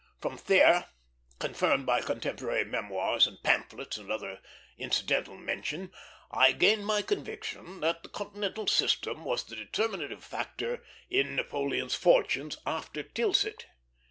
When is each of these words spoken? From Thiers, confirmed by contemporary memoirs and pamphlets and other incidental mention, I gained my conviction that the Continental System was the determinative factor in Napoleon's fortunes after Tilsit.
From 0.19 0.35
Thiers, 0.35 0.85
confirmed 1.37 1.85
by 1.85 2.01
contemporary 2.01 2.65
memoirs 2.65 3.27
and 3.27 3.37
pamphlets 3.43 3.99
and 3.99 4.11
other 4.11 4.41
incidental 4.75 5.37
mention, 5.37 5.91
I 6.31 6.53
gained 6.53 6.87
my 6.87 7.03
conviction 7.03 7.81
that 7.81 8.01
the 8.01 8.09
Continental 8.09 8.65
System 8.65 9.23
was 9.23 9.43
the 9.43 9.55
determinative 9.55 10.23
factor 10.23 10.83
in 11.11 11.35
Napoleon's 11.35 11.93
fortunes 11.93 12.57
after 12.65 13.03
Tilsit. 13.03 13.67